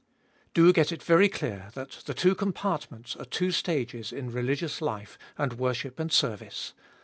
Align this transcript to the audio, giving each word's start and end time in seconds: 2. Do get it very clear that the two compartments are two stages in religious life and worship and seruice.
2. 0.55 0.65
Do 0.65 0.73
get 0.73 0.91
it 0.91 1.03
very 1.03 1.29
clear 1.29 1.69
that 1.75 2.01
the 2.07 2.15
two 2.15 2.33
compartments 2.33 3.15
are 3.17 3.25
two 3.25 3.51
stages 3.51 4.11
in 4.11 4.31
religious 4.31 4.81
life 4.81 5.15
and 5.37 5.53
worship 5.59 5.99
and 5.99 6.09
seruice. 6.11 6.73